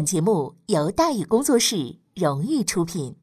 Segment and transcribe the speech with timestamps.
[0.00, 3.14] 本节目由大宇工作室荣誉出品。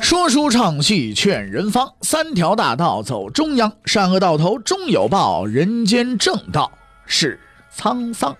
[0.00, 6.70] 说书唱戏劝人方，三条大道走中央，善恶到头终有报，人间正道
[7.06, 7.40] 是
[7.76, 8.36] 沧桑。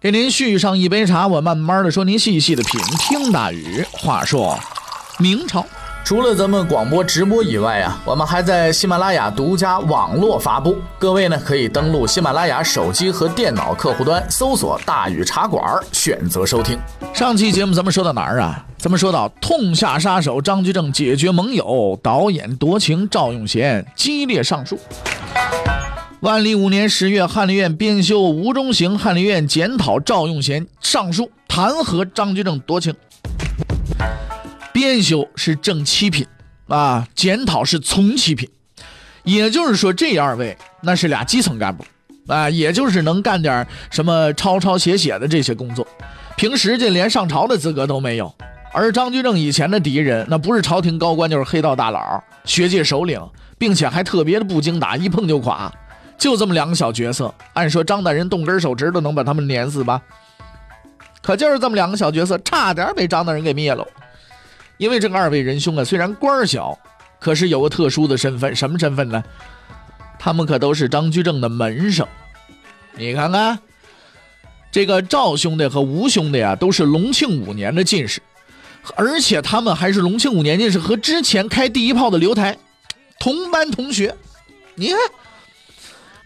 [0.00, 2.80] 给您续上一杯茶，我慢慢的说，您细细的品。
[2.98, 4.58] 听大宇话说。
[5.18, 5.64] 明朝，
[6.04, 10.76] 除了咱们广播直播以外啊，我们还在喜马拉雅独家网络发布。
[10.98, 15.62] 各位呢，可以登录喜马拉雅手机和电脑客户端，搜索“大禹茶馆”，
[15.92, 16.78] 选择收听。
[17.12, 18.64] 上期节目咱们说到哪儿啊？
[18.78, 24.78] 咱们说到痛下杀手张居正解决盟友，导演夺情赵用贤激烈上诉。
[26.20, 32.94] 万历五年十月，翰林院编修吴中行翰林院检讨赵用贤上诉，弹劾张居正夺情。
[34.82, 36.26] 编修是正七品，
[36.66, 38.50] 啊，检讨是从七品，
[39.22, 41.86] 也就是说这二位那是俩基层干部，
[42.26, 45.86] 啊，也就是能干点什么抄抄写写的这些工作，
[46.36, 48.34] 平时这连上朝的资格都没有。
[48.72, 53.20] 而张居正以前的敌人，那不是朝廷高官就是黑道大佬、学界首领，
[53.56, 55.72] 并且还特别的不经打，一碰就垮，
[56.18, 57.32] 就这么两个小角色。
[57.52, 60.02] 按说张大人动根手指都能把他们碾死吧？
[61.22, 63.86] 可就是这么两个小角色，差点被张大人给灭了。
[64.78, 66.78] 因为这个二位仁兄啊，虽然官小，
[67.20, 69.22] 可是有个特殊的身份，什么身份呢？
[70.18, 72.06] 他们可都是张居正的门生。
[72.96, 73.58] 你看看，
[74.70, 78.20] 这个赵兄弟和吴兄弟啊，都是隆庆五年的进士，
[78.96, 82.56] 而且他们还是隆庆五年进士和之前开第一炮的刘台
[83.18, 84.14] 同班同学。
[84.74, 84.98] 你看，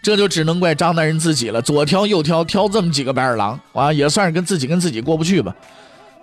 [0.01, 5.55] 这就只能怪张大人自己了，左挑右挑，挑这么几个白眼狼啊，也算是跟自己跟自己过不去吧。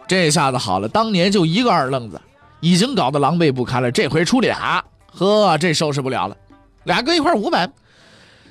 [0.07, 2.21] 这下子好了，当年就一个二愣子，
[2.61, 3.91] 已经搞得狼狈不堪了。
[3.91, 6.37] 这回出俩，呵，这收拾不了了。
[6.85, 7.71] 俩搁一块五百，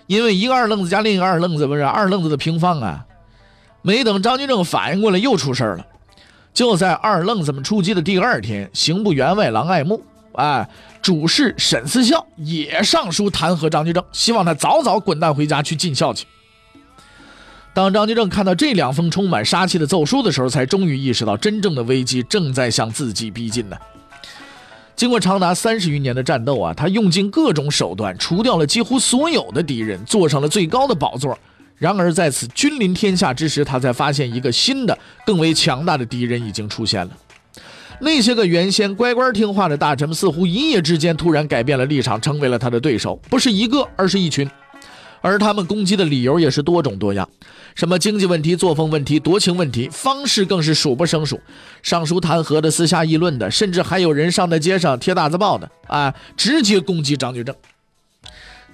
[0.08, 3.06] 因为一个二愣子加另一个二愣子不是二愣子的平方啊。
[3.84, 5.86] 没等张居正反应过来，又出事了。
[6.54, 10.02] 就在二愣子们出击的第二天，刑部员外郎爱慕，
[10.34, 10.68] 哎，
[11.02, 16.26] 主事沈思孝也上书弹劾张居正，希望他早早滚蛋回家去尽孝去。
[17.74, 23.76] 当张居正看到这两封充满杀气的奏书的时候，才终于意识到真正的危机正在向自己逼近呢。
[24.96, 31.36] 经过长达三十余年的战斗啊，他用尽各种手段，除掉了几乎所有的敌人，坐上了最高的宝座。
[31.80, 34.96] 然而在此君临天下之时，他才发现一个新的、
[35.26, 37.12] 更为强大的敌人已经出现了。
[38.00, 43.16] 那些个原先乖乖听话的大臣们，似乎一夜之间突然改变了立场，成为了他的对手。
[43.30, 44.48] 不是一个，而是一群。
[45.24, 47.28] 而他们攻击的理由也是多种多样，
[47.76, 51.40] 什么经济问题、作风问题、夺情问题，方式更是数不胜数。
[51.82, 57.56] 上书弹劾的、私下议论的，甚至还有人上在街上贴大字报的，啊，直接攻击张居正。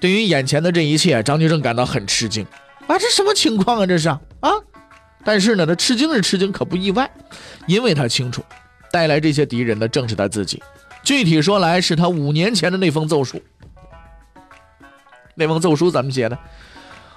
[0.00, 2.44] 对于眼前的这一切，张居正感到很吃惊
[2.88, 2.98] 啊！
[2.98, 3.86] 这什么情况啊？
[3.86, 4.18] 这是啊！
[5.24, 7.08] 但是呢，他吃惊是吃惊，可不意外，
[7.68, 8.42] 因为他清楚，
[8.90, 10.60] 带来这些敌人的正是他自己。
[11.04, 13.40] 具体说来，是他五年前的那封奏书。
[15.40, 16.38] 那封奏书怎么写的？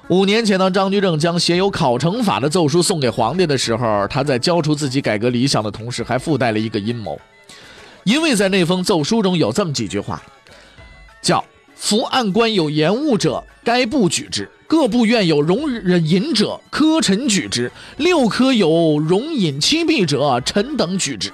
[0.08, 7.20] 五年前，当张居正将写有考成法的奏书送给皇帝的时候，他在交出自己改革理想的同时，还附带了一个阴谋。
[8.06, 10.22] 因为在那封奏书中有这么几句话，
[11.22, 11.44] 叫
[11.76, 21.32] “伏案官有延误者，该部举之；各部院有容忍隐者，科臣举之；六科有容隐欺弊者，臣等举之。”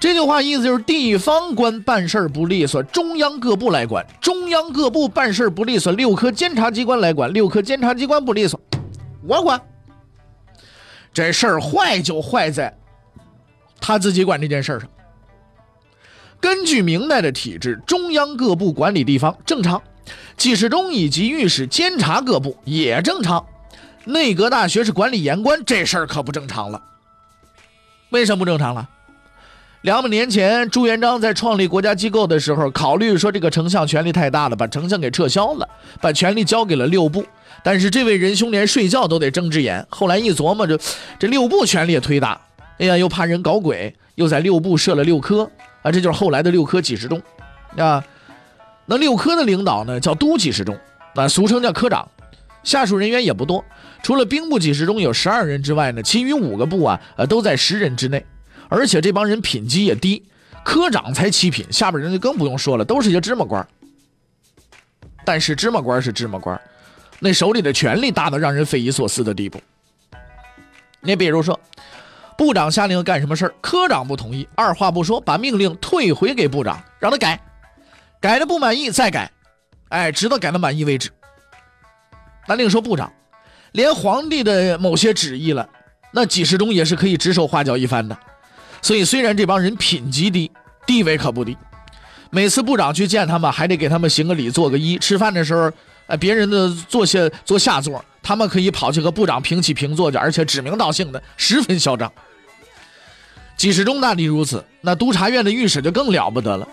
[0.00, 8.58] 这句话意思就是，地方官办事不利索，中央各部来管；中央各部办事不利索，六科监察机关来管；六科监察机关不利索，
[9.22, 9.60] 我管。
[11.12, 12.74] 这事儿坏就坏在
[13.78, 14.88] 他自己管这件事上。
[16.40, 19.82] 根据明代的体制，中央各部管理地方正常，
[20.38, 23.44] 记事中以及御史监察各部也正常，
[24.06, 26.82] 内阁大学是管理言官，这事儿可不正常了。
[28.08, 28.88] 为什么不正常了？
[29.82, 35.66] 两百年前，朱元璋在创立国家机构的时候，考虑说这个丞相权力太大了，把丞相给撤销了，
[36.02, 37.24] 把权力交给了六部。
[37.64, 39.86] 但是这位仁兄连睡觉都得睁只眼。
[39.88, 40.78] 后来一琢磨，这
[41.18, 42.38] 这六部权力也忒大，
[42.76, 45.50] 哎呀，又怕人搞鬼，又在六部设了六科
[45.80, 47.20] 啊，这就是后来的六科几十中
[47.78, 48.04] 啊。
[48.84, 50.78] 那六科的领导呢，叫都几十中
[51.14, 52.06] 啊，俗称叫科长，
[52.62, 53.64] 下属人员也不多，
[54.02, 58.22] 除了兵部几十中有十二人之外呢，其余五个部啊，呃，都在十人之内。
[58.70, 60.24] 而且这帮人品级也低，
[60.64, 63.66] 科长才七品，下边人就更不用说了，都是一些芝麻官。
[65.24, 66.58] 但是芝麻官是芝麻官，
[67.18, 69.60] 那手里的权力大到让人匪夷所思的地步。
[71.00, 71.58] 你比如说，
[72.38, 77.38] 部长下令干什么事儿，科长不同意，二话不说把命令退回给部长，让他改，
[78.20, 79.30] 改的不满意再改，
[79.88, 81.10] 哎，直到改的满意为止。
[82.48, 83.12] 那另说部长，
[83.72, 85.68] 连皇帝的某些旨意了，
[86.12, 88.18] 那几十中也是可以指手画脚一番的。
[88.82, 90.50] 所以虽然这帮人品级低，
[90.86, 91.56] 地位可不低。
[92.30, 94.98] 每次部长去见他们，还得给他们行个礼，做个揖。
[94.98, 95.70] 吃饭的时候，
[96.06, 102.10] 呃，别人的坐下坐下座，他们可以跑去和部长平起平坐去，而且指名道姓的，十分嚣张。
[103.56, 106.66] 几十中那里如此，那督察院的御史就更了不得了。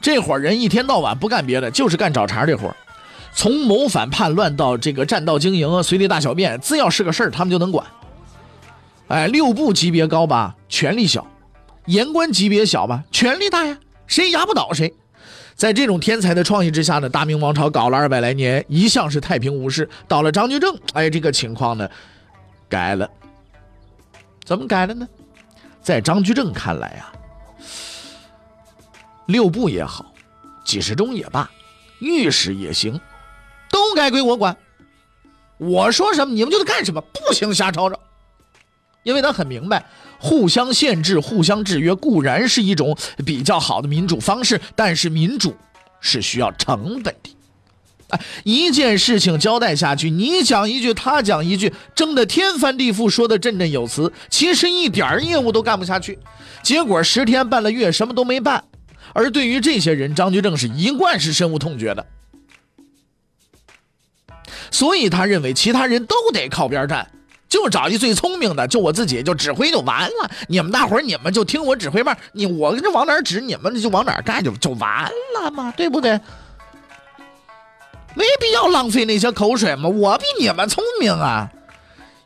[0.00, 2.74] 这伙人一天到晚不干别的，就是干找茬这活
[3.34, 7.86] 从谋反叛乱到这个占道经营、随地大小便，只要是个事儿，他们就能管。
[9.08, 11.22] 哎，六部级别高吧，权力小；
[11.86, 14.94] 言官级别小吧，权力大呀，谁压不倒谁。
[15.54, 19.88] 在这种天才的创意之下呢，大明王朝搞了二百来年，一向是太平无事。
[20.08, 21.88] 到了张居正，哎，这个情况呢，
[22.68, 23.08] 改了。
[24.44, 25.06] 怎么改了呢？
[25.80, 27.12] 在张居正看来啊，
[29.26, 30.12] 六部也好，
[30.64, 31.50] 几十中也罢，
[32.00, 33.00] 御史也行，
[33.70, 34.56] 都该归我管。
[35.58, 37.98] 我说什么，你们就得干什么，不行瞎吵吵。
[39.02, 39.84] 因为他很明白，
[40.22, 42.96] 互相限制、互相制约固然是一种
[43.26, 45.56] 比较好的民主方式，但是民主
[46.00, 47.30] 是需要成本的。
[48.10, 56.18] 哎，一件事情交代下去，你讲一句，他讲一句，争得天翻地覆，说的振振有词，其实一点业务都干不下去。
[56.62, 58.62] 结果十天半个月什么都没办。
[59.14, 62.06] 而对于这些人，张居正是一贯是深恶痛绝的。
[64.70, 67.10] 所以他认为其他人都得靠边站，
[67.52, 70.30] 就找一最聪明的，就我自己就指挥就完了。
[70.48, 75.04] 你们大伙儿你们就听我指挥吧，你我跟这往哪指，你们就往哪干，就就完
[75.34, 76.18] 了嘛，对不对？
[78.14, 81.50] 没必要浪费那些口水嘛，我比你们聪明啊。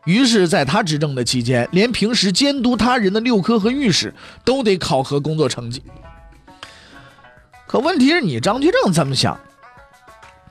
[0.05, 4.15] 于是，在他执政的期间，连平时监督他人的六科和御史
[4.45, 5.83] 都得考核工作成绩。
[7.67, 9.37] 可问题是你张居正这么想，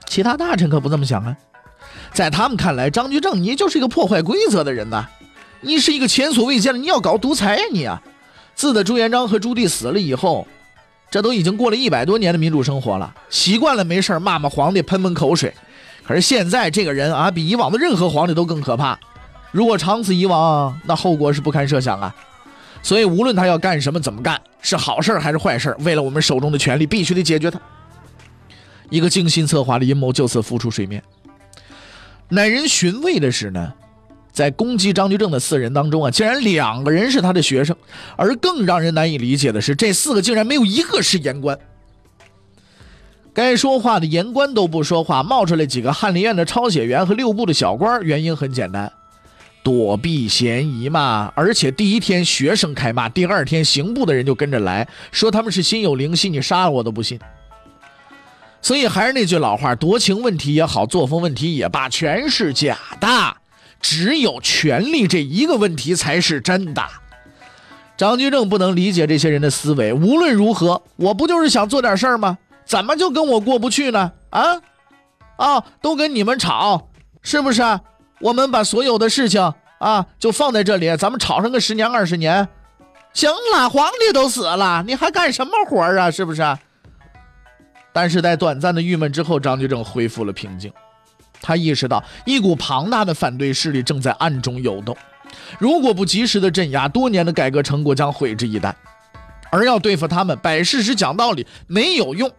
[0.09, 1.33] 其他大臣可不这么想啊。
[2.15, 5.05] 在他们看来，张居正你就是一个破坏规则的人呐，
[5.59, 8.01] 你是一个前所未见的，你要搞独裁呀你啊！
[8.55, 10.47] 自的朱元璋和朱棣死了以后。
[11.11, 15.53] 这都已经过了一百多年的民主生活了，习惯了没事骂骂皇帝，喷喷口水。
[16.03, 18.97] 可是现在这个人啊，比以往的任何皇帝都更可怕。
[19.51, 22.15] 如果长此以往，那后果是不堪设想啊！
[22.81, 27.59] 所以无论他要干什么，怎么干，是好事还是坏事，为了我们手中的权力，必须得解决他。
[28.89, 31.01] 一个精心策划的阴谋就此浮出水面。
[32.29, 33.73] 耐人寻味的是呢。
[34.31, 37.73] 在攻击张居正的四人当中啊，竟然两个人是他的学生，
[38.17, 41.57] 而更让人难以理解的是，这四个竟然没有一个是言官。
[43.33, 48.91] 该说话的言官都不说话，冒出来几个翰林院的抄写员和六部的小官，原因很简单，
[49.63, 51.31] 躲避嫌疑嘛。
[51.33, 57.17] 而且第一天学生开骂，第二天刑部的人就跟着来说他们是心有灵犀，你杀了我都不信。
[58.65, 63.07] 所以还是那句老话，夺情问题也好，作风问题也罢，全是假的。
[63.79, 66.81] 只有权力这一个问题才是真的。
[67.95, 69.93] 张居正不能理解这些人的思维。
[69.93, 72.39] 无论如何，我不就是想做点事儿吗？
[72.65, 74.11] 怎么就跟我过不去呢？
[74.31, 74.59] 啊，
[75.35, 76.89] 啊，都跟你们吵，
[77.21, 77.61] 是不是？
[78.19, 82.47] 我们把所有的事情啊，就放在这里，咱们吵上个十年二十年，
[83.13, 83.69] 行了。
[83.69, 86.09] 皇帝都死了，你还干什么活啊？
[86.09, 86.41] 是不是？
[87.95, 90.69] 但是在短暂的郁闷之后，张居正恢复了平静。
[91.41, 94.97] 他意识到一股庞大的反对势力正在暗中游动，
[95.57, 98.73] 如果不及时的镇压，多年的改革成果将毁之一旦。
[99.49, 102.29] 而要对付他们，摆事实、讲道理没有用，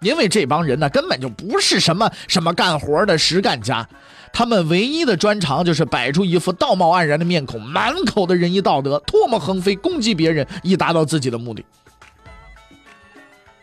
[0.00, 3.88] 因为这帮人呢，根本就不是什么什么干活的实干家，
[4.32, 11.64] 他们唯一的专长就是摆出一副道貌岸然的面孔，满口的仁义道德，唾沫横飞，攻击别人，以达到自己的目的。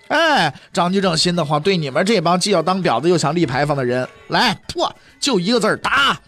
[0.09, 6.19] 哎，张居正心的话，对你们这帮既要当婊子又想立牌坊的人，来破，就一个字儿打。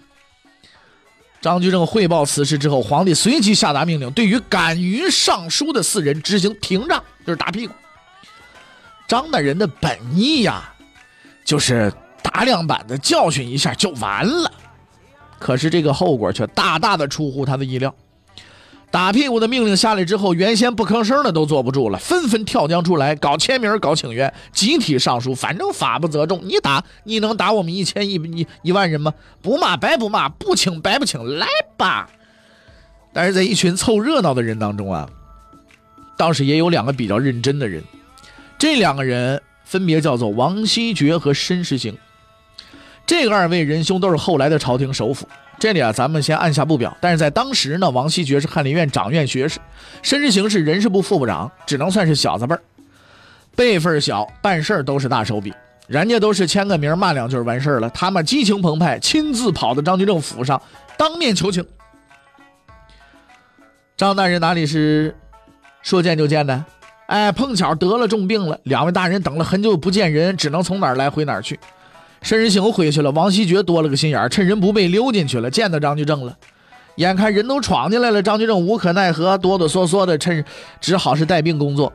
[1.41, 7.73] 张居正汇报此事之后，皇帝随即下达命令，对于敢于上书的四人执行廷杖，就是打屁股。
[9.07, 10.71] 张大人的本意呀，
[11.43, 14.51] 就是打两板子教训一下就完了，
[15.39, 17.93] 可是这个后果却大大的出乎他的意料。
[18.91, 25.33] 打屁股的命令下来之后，原先不吭声的都坐不住了，纷纷跳江出来搞签名、搞请愿，集体上书。
[25.33, 29.13] 反正法不责众，你打你能打我们一千一一一万人吗？
[29.41, 32.09] 不骂白不骂，不请白不请，来吧！
[33.13, 35.09] 但是在一群凑热闹的人当中啊，
[36.17, 37.81] 倒是也有两个比较认真的人，
[38.59, 41.97] 这两个人分别叫做王希爵和申时行。
[43.05, 45.25] 这个二位仁兄都是后来的朝廷首辅。
[45.61, 46.97] 这里啊，咱们先按下不表。
[46.99, 49.59] 但是在当时呢，王希爵是翰林院掌院学士，
[50.01, 52.61] 申时行是人事部副部长，只能算是小子辈儿，
[53.55, 55.53] 辈分小，办事都是大手笔。
[55.85, 60.59] 人家都是签个名骂两句完事儿了，他们激情澎湃，亲自跑到张居正府上
[60.97, 61.63] 当面求情。
[63.95, 65.15] 张大人哪里是
[65.83, 66.65] 说见就见的？
[67.05, 71.59] 哎，碰巧得了重病了，两位大人等了很久不见人，只能从哪儿来回哪儿去。
[72.21, 76.37] 申时行回去了，王希爵多了个心眼趁人不备溜进去了，见到张居正了。
[76.95, 80.43] 眼看人都闯进来了，张居正无可奈何，哆哆嗦嗦的，趁
[80.79, 81.91] 只好是带病工作。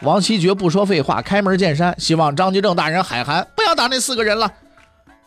[0.00, 4.50] 王希爵不说废话，开门见山，希望张居正大人海涵，不要打那四个人了。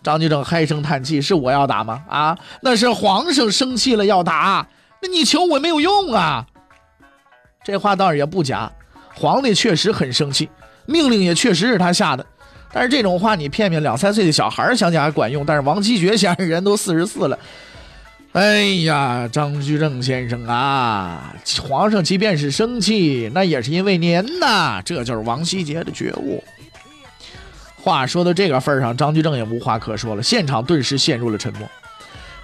[0.01, 2.01] 张居正唉声叹气：“是我要打吗？
[2.07, 4.67] 啊，那是皇上生气了要打，
[5.01, 6.45] 那你求我没有用啊。”
[7.63, 8.71] 这话倒是也不假，
[9.13, 10.49] 皇帝确实很生气，
[10.85, 12.25] 命令也确实是他下的。
[12.71, 17.37] 但是这种话你骗骗两三岁的小孩想想还管用，但是王希爵先生人都四十四了。
[18.33, 21.33] 哎呀，张居正先生啊，
[21.67, 26.43] 皇上即便是生气，那也是因为您呐，这就是王希杰的觉悟。
[27.81, 31.67] 话说到这个份上，张居正也无话可说了，现场顿时陷入了沉默。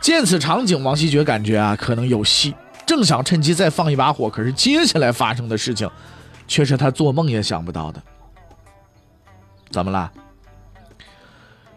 [0.02, 2.56] 见此场景，王希爵感觉啊，可能有戏，
[2.86, 5.88] 正想趁机再放一把火，可是接下来发生的事情，
[6.48, 8.02] 却是他做梦也想不到的。
[9.76, 10.10] 怎么了？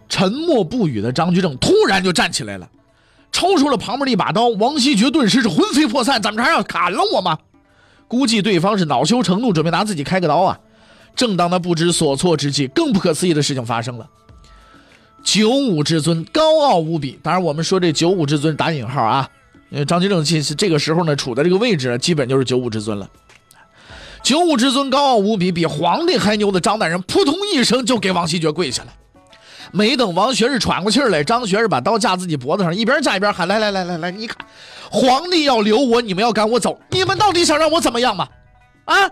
[0.09, 2.71] 沉默不语的张居正突然就站起来了，
[3.33, 4.47] 抽出了旁边的一把刀。
[4.51, 7.37] 王希爵顿时是魂飞魄散，怎么着还要砍了我吗？
[8.07, 10.61] 估计对方是恼羞成怒，准备拿自己开个刀啊！
[11.17, 14.09] 正当他不知所措之际，更不可思议的事情发生了。
[15.25, 19.29] 九五之尊高傲无比，当然我们说这九五之尊打引号啊，
[19.71, 23.11] 因为张居正其实这个时候呢处在这个位置，基本就是九五之尊了。
[24.29, 28.93] 九五之尊高傲无比，比皇帝还牛的张大人，扑通一声就给王羲爵跪下了。
[29.73, 34.37] 没等王学士喘过气来，张学士把刀架自己脖子上，一边架一边喊：“来来来来来，你看，
[34.91, 38.29] 皇帝要留我，你们要赶我走，你们到底想让我怎么样嘛？
[38.85, 39.11] 啊！”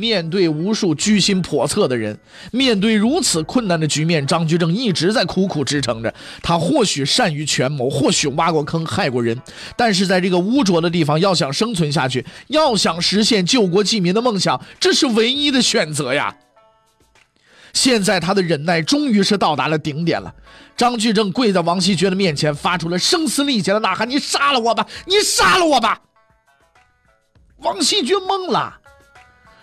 [0.00, 2.18] 面对无数居心叵测的人，
[2.50, 6.14] 面对如此困难的局面，张居正一直在苦苦支撑着。
[6.42, 9.38] 他或许善于权谋，或许挖过坑害过人，
[9.76, 16.34] 但是在这个污浊的地方，要想生存下去，要想实现救国济民的梦想，这是唯一的选择呀。
[17.72, 20.34] 现在他的忍耐终于是到达了顶点了。
[20.76, 24.86] 张居正跪在王希爵的面前，发出了声嘶力竭的呐喊：“你杀了我吧！
[25.06, 26.00] 你杀了我吧！”
[27.62, 28.79] 王希爵懵了，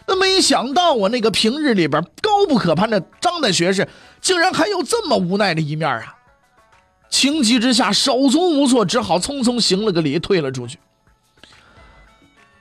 [0.08, 3.88] 那没想到我那个平日里边高不可攀的张大学士，
[4.22, 6.16] 竟然还有这么无奈的一面啊！
[7.10, 10.80] 情急之下，手足无措，只好匆匆行了个礼，退了出去。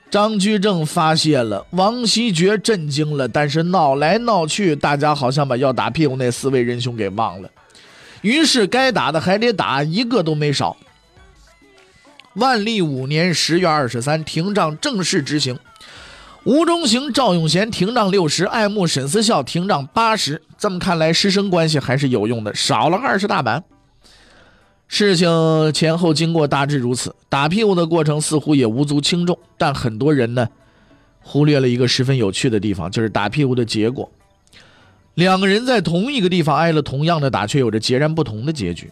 [0.09, 7.49] 张居正发现了，王希爵震惊了，但是闹来闹去，大家好像把要打屁股那四位仁兄给忘了。
[8.21, 10.75] 于是该打的还得打，一个都没少。
[12.33, 15.57] 万历五年十月二十三，廷杖正式执行。
[16.47, 20.41] 吴中行、赵永贤廷杖六十，爱慕沈思孝廷杖八十。
[20.57, 23.65] 这么看来，师生关系还是有用的，少了二十大板。
[24.87, 25.27] 事情
[25.73, 30.47] 前后经过大致如此，打屁股的过程似乎也无足轻重，但很多人呢，
[31.19, 34.09] 忽略了一个十分有趣的地方，就是打屁股的结果。
[35.15, 38.89] 两个人在同一个地方挨了同样的打，却有着截然不同的结局。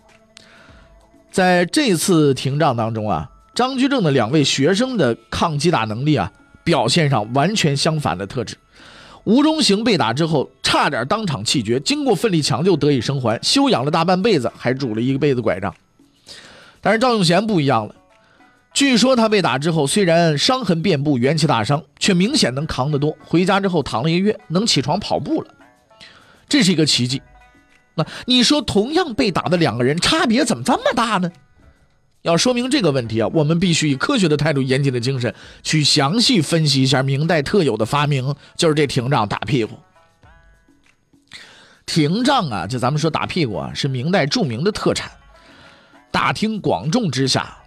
[1.32, 6.30] 在这次廷杖当中啊，张居正的两位学生的抗击打能力啊，
[6.66, 8.58] 表现上完全相反的特质。
[9.24, 15.74] 吴中行被打之后，差点当场气绝，经过奋力抢救得以生还，休养了大半辈子，还拄了一个辈子拐杖。
[16.82, 17.96] 但是赵永贤不一样了，
[18.74, 23.18] 据说他被打之后，虽然伤痕遍布、元气大伤，却明显能扛得多。
[23.24, 25.48] 回家之后躺了一个月，能起床跑步了，
[26.48, 27.22] 这是一个奇迹。
[27.96, 31.32] 那你说，同样被打的两个人，差别怎么这么大呢？
[32.26, 39.78] 要说明这个问题啊，我们必须以科学的态度、严谨的精神去详细分析一下明代特有的发明，就是这廷杖打屁股。
[41.86, 45.12] 廷杖啊，就咱们说打屁股啊，是明代著名的特产。
[46.10, 47.58] 大庭广众之下，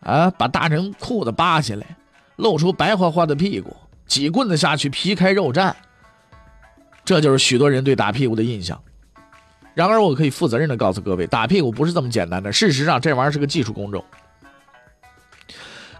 [0.00, 1.96] 啊，把大人裤子扒下来，
[2.34, 3.76] 露出白花花的屁股，
[4.08, 5.72] 几棍子下去，皮开肉绽。
[7.04, 8.82] 这就是许多人对打屁股的印象。
[9.74, 12.52] 然而，我可以负责任的告诉各位，打屁股不是这么简单的。
[12.52, 14.04] 事实上，这玩意儿是个技术工种。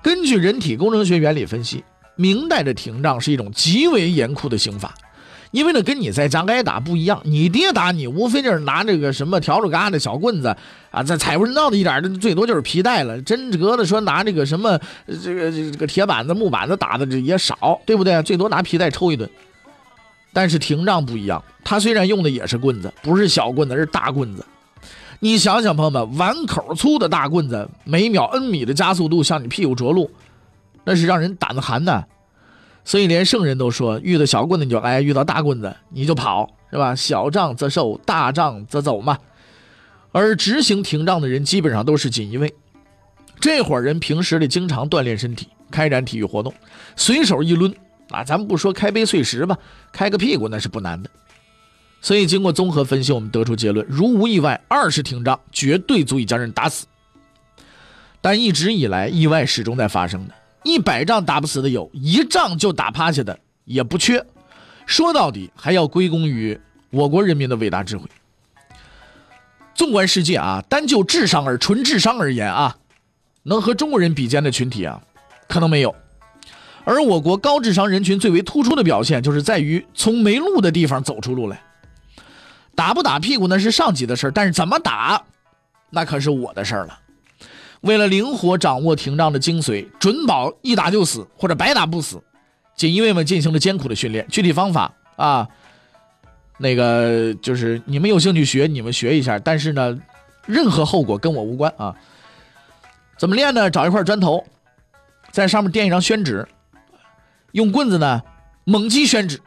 [0.02, 1.82] 根据人体工程学原理分析，
[2.14, 4.94] 明代的廷杖是一种极为严酷的刑法。
[5.50, 10.56] 因为呢，跟你在家挨打不一样，你爹打你，无非就是拿这个什么笤帚疙瘩小棍子
[10.90, 13.22] 啊，再踩不人道的一点，最多就是皮带了。
[13.22, 14.76] 真格的说拿这个什么
[15.22, 18.20] 这个这个铁板子、木板子打的这也少，对不对？
[18.24, 19.30] 最多拿皮带抽一顿。
[20.34, 24.44] 但是廷杖不一样，他虽然用的也是棍子，不是小棍子，是大棍子。
[25.20, 30.10] 你想想，朋友们，碗口粗的大棍子，每秒 n 米的加速度向你屁股着陆，
[30.84, 32.04] 那是让人胆子寒的。
[32.84, 36.94] 所以连圣人都说，遇到小棍子你就挨，遇到大棍子你就跑，是吧？
[36.94, 39.16] 小仗则受，大仗则走嘛。
[40.12, 42.52] 而执行停仗的人基本上都是锦衣卫，
[43.40, 46.52] 这伙人平时里经常锻炼身体，开展体育活动，
[46.96, 47.74] 随手一抡
[48.10, 49.56] 啊，咱们不说开杯碎石吧，
[49.92, 51.10] 开个屁股那是不难的。
[52.00, 56.86] 所以经过综合分析，我们得出结论：如无意外，二十停仗绝对足以将人打死。
[58.20, 60.34] 但一直以来，意外始终在发生的。
[60.64, 64.24] 一百仗打不死的有，一仗就打趴下的也不缺。
[64.86, 66.58] 说到底，还要归功于
[66.90, 68.06] 我国人民的伟大智慧。
[69.74, 72.76] 纵观世界啊，单就智商而纯智商而言啊，
[73.42, 75.02] 能和中国人比肩的群体啊，
[75.48, 75.94] 可能没有。
[76.84, 81.60] 而我国高智商人群最为突出的表现，就是在于从没路的地方走出路来。
[82.74, 85.22] 打不打屁股那是上级的事但是怎么打，
[85.90, 86.98] 那可是我的事儿了。
[87.82, 92.22] 为了灵活掌握廷杖的精髓，准保一打就死或者白打不死，
[92.74, 94.26] 锦衣卫们进行了艰苦的训练。
[94.30, 95.46] 具体方法啊，
[96.58, 99.38] 那个就是你们有兴趣学，你们学一下。
[99.38, 99.98] 但是呢，
[100.46, 101.94] 任何后果跟我无关啊。
[103.18, 103.70] 怎么练呢？
[103.70, 104.44] 找一块砖头，
[105.30, 106.48] 在上面垫一张宣纸，
[107.54, 108.20] 用棍子呢
[108.64, 109.40] 猛击宣纸。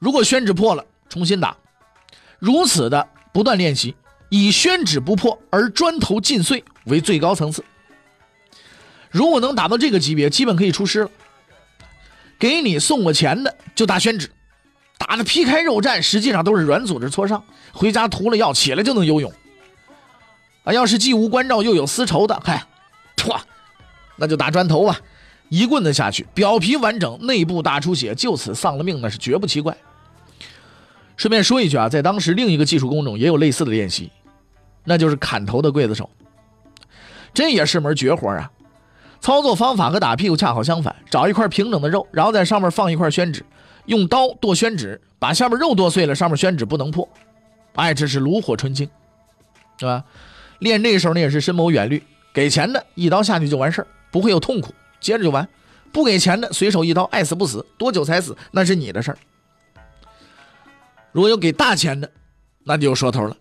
[0.00, 1.56] 如果宣纸破了，重新打。
[2.40, 3.94] 如此的不断练习。
[4.28, 7.64] 以宣纸不破而砖头尽碎为最高层次。
[9.08, 11.10] 如果能达到这个级别，基本可以出师了。
[12.36, 14.28] 给你送过钱的就打宣纸，
[14.98, 17.44] 打的皮开肉绽，实际上都是软组织挫伤。
[17.72, 19.32] 回家涂了药，起来就能游泳。
[20.64, 22.66] 啊，要是既无关照又有私仇的，嗨，
[23.16, 23.40] 唰，
[24.16, 24.98] 那就打砖头吧，
[25.48, 29.76] 一棍子下去，表皮完整，内部大出血，就此丧了命，那是绝不奇怪。
[31.16, 34.10] 顺便说一句啊，在当时另一个技术工种也有类似的练习，
[34.84, 36.10] 那就是砍头的刽子手。
[37.32, 38.50] 这也是门绝活啊！
[39.20, 43.44] 操作方法和打屁股恰好相反，找一块平整的肉，然后在上面放一块宣纸，
[43.86, 47.08] 用刀剁宣纸，把下面肉剁碎了，上面宣纸不能破。
[47.74, 48.88] 哎，这是炉火纯青，
[49.78, 50.04] 是吧？
[50.60, 54.72] 练这个时候呢也是深谋远虑，给钱的一刀下去就完事儿，不会有痛苦，
[55.06, 55.46] 接着就完；
[55.92, 59.18] 不给钱的随手一刀，爱死不死，多久才死那是你的事儿。
[61.12, 62.10] 如果有给大钱的，
[62.64, 63.36] 那就有说头了。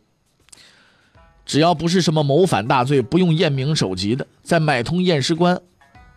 [1.44, 5.60] 只要不是什么谋反大罪，不用验明首级的，在买通验尸官，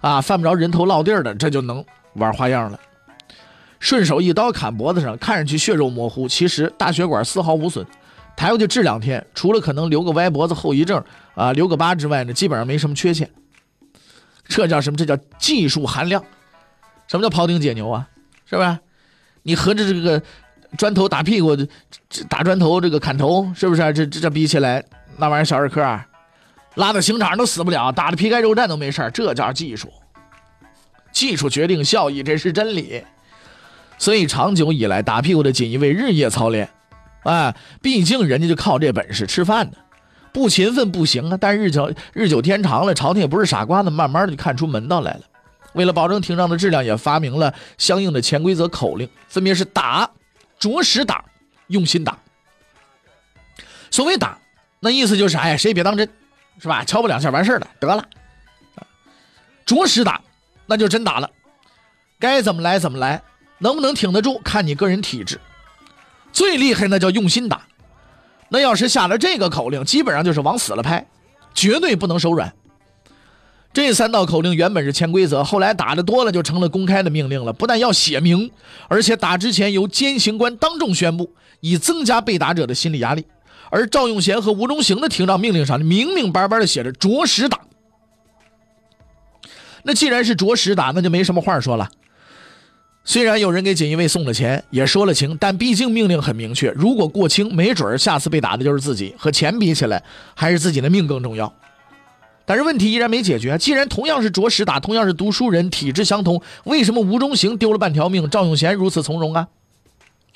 [0.02, 1.82] 啊，犯不着人头落地的，这就能
[2.12, 2.78] 玩花样了。
[3.80, 7.86] 顺手一刀砍脖子上，看上去血肉模糊，其实大血管丝毫无损，
[8.36, 11.02] 抬回去治两天，除了可能留个歪脖子后遗症
[11.34, 13.30] 啊，留个疤之外呢，基本上没什么缺陷。
[14.48, 14.96] 这叫什么？
[14.96, 16.24] 这叫技术含量。
[17.06, 18.08] 什么叫庖丁解牛啊？
[18.44, 18.78] 是不是？
[19.42, 20.22] 你合着这个。
[20.76, 21.56] 砖头打屁股，
[22.28, 23.80] 打砖头这个砍头，是不是？
[23.94, 24.84] 这这这比起来，
[25.16, 26.06] 那玩意儿小儿科，啊
[26.74, 29.90] 拉到刑场都死不了，打的皮开肉绽都没事这叫技术。
[31.10, 33.02] 技术决定效益，这是真理。
[33.96, 36.68] 所以长久以来，打屁股的锦衣卫日夜操练，
[37.22, 39.78] 哎，毕竟人家就靠这本事吃饭的，
[40.32, 41.36] 不勤奋不行啊。
[41.40, 45.20] 但日久日久天长了，朝廷也不是傻瓜子，慢慢的就看出门道来了。
[45.74, 50.10] 为了保证廷杖的质量，也发明了相应的潜规则口令，分别是打。
[50.58, 51.24] 着实打，
[51.68, 52.18] 用心打。
[53.90, 54.38] 所谓打，
[54.80, 56.08] 那意思就是，哎，谁也别当真，
[56.60, 56.82] 是吧？
[56.84, 58.04] 敲不两下完事了，得了。
[59.64, 60.20] 着实打，
[60.66, 61.30] 那就真打了，
[62.18, 63.22] 该怎么来怎么来，
[63.58, 65.40] 能不能挺得住，看你个人体质。
[66.32, 67.62] 最厉害那叫用心打，
[68.48, 71.06] 那要是下了这个口令，基本上就是往死了拍，
[71.54, 72.52] 绝对不能手软。
[73.72, 77.52] 这三道口令原本是潜规则，后来打的多了就成了公开的命令了。
[77.52, 78.50] 不但要写明，
[78.88, 81.30] 而且打之前由监刑官当众宣布，
[81.60, 83.26] 以增加被打者的心理压力。
[83.70, 87.60] 而赵用贤和吴忠行的停仗命令上明明白白的写着“着实打”。
[89.84, 91.88] 那既然是着实打，那就没什么话说了。
[93.08, 99.14] 虽然有人给锦衣卫送了钱，也说了情，但毕竟命令很明确，如果过轻，没准下次被打的就是自己。
[99.16, 101.50] 和钱比起来，还是自己的命更重要。
[102.44, 103.56] 但是问题依然没解决。
[103.56, 109.48] 既然同样是着实打，同样是读书人，体质相同，为什么吴中行丢了半条命，赵永贤如此从容啊？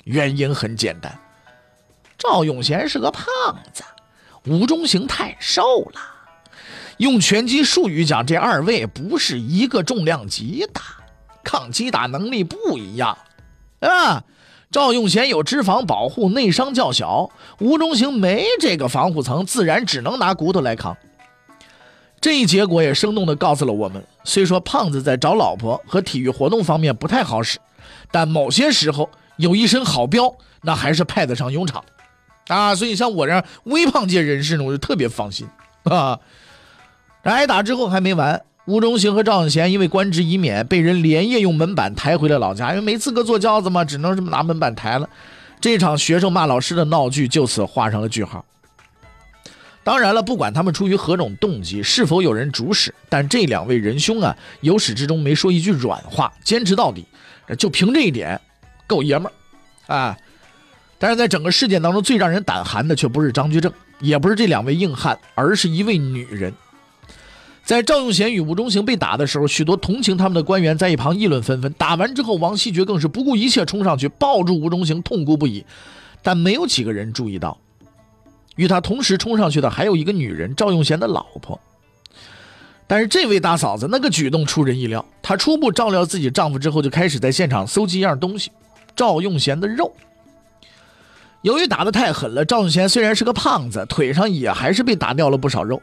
[0.04, 1.20] 原因很简单，
[2.16, 3.26] 赵永贤是个胖
[3.74, 3.82] 子，
[4.46, 6.00] 吴中行太瘦了。
[6.96, 10.80] 用拳击术语讲，这二位不是一个重量级的，
[11.42, 13.16] 抗击打能力不一样
[13.80, 14.24] 啊。
[14.70, 20.96] 赵用贤有脂肪保护，内伤较小；吴中行没这个防护层，自然只能拿骨头来扛。
[22.22, 27.58] 这一结果也生动地告诉了我们：虽说胖子在找老婆和体育活动方面不太好使，
[28.10, 31.84] 但某些时候有一身好膘，那还是派得上用场。
[32.46, 35.46] 啊，所以像我这样微胖界人士呢，我就特别放心
[35.84, 36.18] 啊。
[37.24, 45.08] 挨打之后还没完，吴忠行和赵永贤因为官职已免，被人连夜用门板抬回了老家，因为没资格坐轿子嘛，只能这么拿门板抬了。
[45.60, 48.44] 这场学生骂老师的闹剧就此画上了句号。
[49.84, 57.04] 当然了，不管他们出于何种动机，是否有人主使，但这两位仁兄啊，由始至终没说一句软话，坚持到底，
[57.58, 58.40] 就凭这一点，
[58.86, 59.26] 够爷们
[59.88, 60.16] 儿啊！
[61.00, 66.54] 但是在整个事件当中，最让人胆寒的却不是张居正，也不是这两位硬汉，而是一位女人。
[67.64, 71.72] 在赵用贤与吴忠行被打的时候，许多同情他们的官员在一旁议论纷纷。
[71.78, 75.64] 打完之后，王希爵更是不顾一切冲上去抱住吴忠行，痛哭不已。
[76.22, 77.56] 但没有几个人注意到。
[78.56, 81.58] 与他同时冲上去的还有一个女人，赵用贤的老婆。
[82.86, 88.50] 但是这位大嫂子那个举动出人意料，她初步照料自己丈夫之后，就开始在现场搜集一样东西——
[88.94, 89.90] 赵用贤的肉。
[91.40, 95.80] 由于打得太狠了，赵用贤虽然是个胖子，腿上也还是被打掉了不少肉。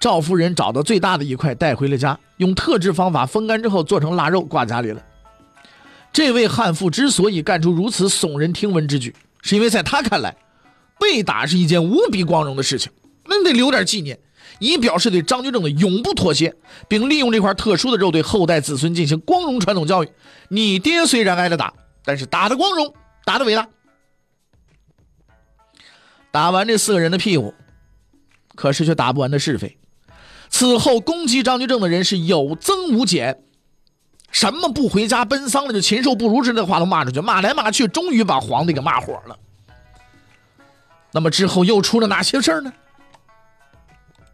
[0.00, 5.02] 赵夫人找到最大的一块带回了家，用特制方法风干之后做成腊肉挂家里了。
[6.12, 10.34] 这位悍妇之所以干出如此耸人听闻之举，是因为在她看来。
[10.98, 12.92] 被打是一件无比光荣的事情，
[13.24, 14.18] 那你得留点纪念，
[14.58, 16.54] 以表示对张居正的永不妥协，
[16.88, 20.10] 并利用这块特殊的肉对后代子孙进行光荣传统教育。
[20.50, 21.72] 你爹虽然挨了打，
[22.04, 22.92] 但是打的光荣，
[23.24, 23.66] 打的伟大。
[26.30, 27.54] 打完这四个人的屁股，
[28.54, 29.78] 可是却打不完的是非。
[30.60, 33.42] 此后攻击张居正的人是有增无减，
[34.30, 39.34] 什么不回家奔丧的，就禽兽不如之类的话都骂出去，骂来骂去，终于把皇帝给骂火了。
[41.12, 42.70] 那么之后又出了哪些事儿呢？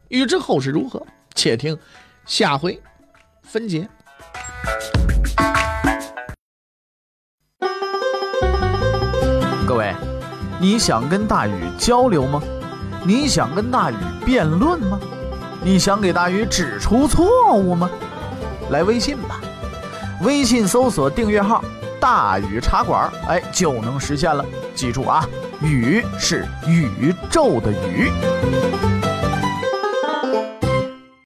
[0.09, 1.01] 欲知后事如何，
[1.37, 1.79] 且听
[2.25, 2.83] 下回
[3.45, 3.89] 分解。
[9.65, 9.95] 各位，
[10.61, 12.43] 你想跟大禹交流吗？
[13.05, 14.99] 你想跟大禹辩论吗？
[15.66, 17.90] 你想给大禹指出错误吗？
[18.70, 19.40] 来微信吧，
[20.22, 21.61] 微信搜索订阅号
[21.98, 24.44] “大禹茶馆”，哎，就能实现了。
[24.76, 25.29] 记住啊！
[25.61, 28.12] 宇是宇宙的宇。